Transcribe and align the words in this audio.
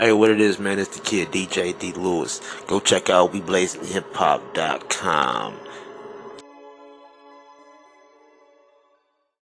Hey, 0.00 0.12
what 0.14 0.30
it 0.30 0.40
is, 0.40 0.58
man? 0.58 0.78
It's 0.78 0.96
the 0.96 1.02
kid 1.02 1.30
DJ 1.30 1.78
D 1.78 1.92
Lewis. 1.92 2.40
Go 2.66 2.80
check 2.80 3.10
out 3.10 3.34
WeBlazingHipHop.com. 3.34 5.54